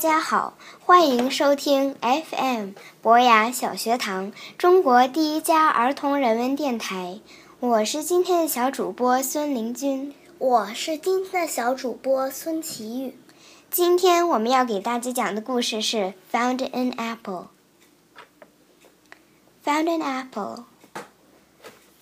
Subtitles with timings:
[0.00, 2.70] 家好，欢迎收听 FM
[3.02, 7.20] 博雅小学堂，中国第一家儿童人文电台。
[7.58, 13.14] 我是今天的小主播孙林君，我是今天的小主播孙奇玉。
[13.70, 17.48] 今天我们要给大家讲的故事是 Found an Apple。
[19.66, 20.64] Found an apple.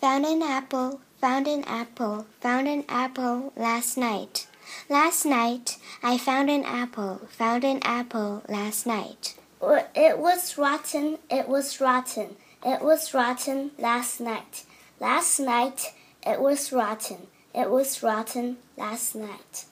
[0.01, 1.01] Found an apple.
[1.21, 2.27] Found an apple.
[2.41, 4.45] Found an apple last night.
[4.91, 9.35] Last night, I found an apple, found an apple last night.
[9.61, 14.65] It was rotten, it was rotten, it was rotten last night.
[15.01, 15.93] Last night,
[16.27, 19.67] it was rotten, it was rotten last night.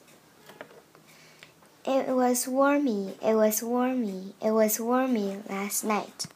[1.85, 6.27] It was wormy, it was wormy, it was wormy last night.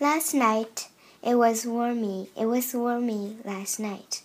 [0.00, 0.88] Last night,
[1.22, 4.22] it was wormy, it was wormy last night.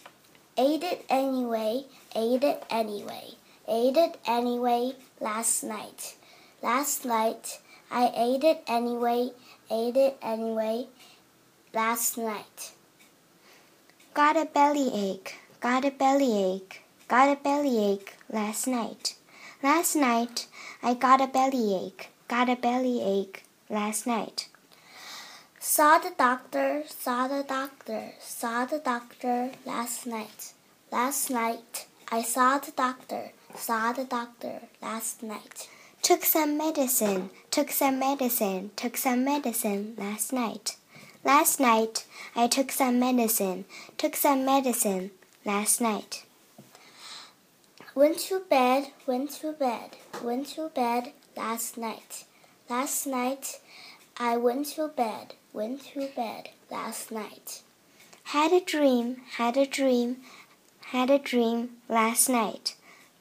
[0.57, 1.85] Ate it anyway,
[2.15, 3.38] ate it anyway
[3.69, 6.15] ate it anyway last night.
[6.61, 7.59] Last night,
[7.91, 9.31] I ate it anyway,
[9.69, 10.87] ate it anyway
[11.73, 12.73] last night.
[14.13, 19.15] Got a bellyache, got a bellyache, got a bellyache last night.
[19.61, 20.47] Last night,
[20.81, 24.49] I got a bellyache, got a bellyache last night.
[25.59, 30.53] Saw the doctor, saw the doctor, saw the doctor last night.
[30.91, 35.69] Last night, I saw the doctor, saw the doctor last night.
[36.01, 40.77] Took some medicine, took some medicine, took some medicine last night.
[41.25, 43.65] Last night I took some medicine,
[43.97, 45.11] took some medicine
[45.43, 46.23] last night.
[47.93, 52.23] Went to bed, went to bed, went to bed last night.
[52.69, 53.59] Last night
[54.17, 57.61] I went to bed, went to bed last night.
[58.23, 60.17] Had a dream, had a dream,
[60.91, 62.75] had a dream last night.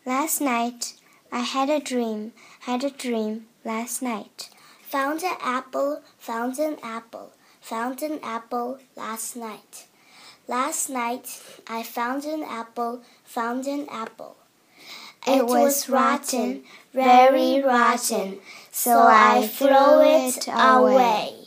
[0.08, 0.94] Last night
[1.30, 4.48] I had a dream, had a dream last night.
[4.84, 9.84] Found an apple, found an apple, found an apple last night.
[10.46, 14.38] Last night I found an apple, found an apple.
[15.26, 16.62] It, was rotten,
[16.94, 18.38] very rotten,
[18.72, 21.37] so I threw it away.